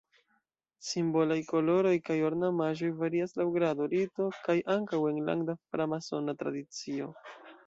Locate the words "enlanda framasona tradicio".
5.13-7.13